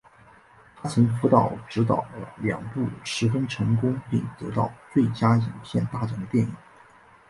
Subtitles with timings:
[0.77, 6.51] 他也曾辅助执导了两部十分成功的并得到最佳影片大奖的电影。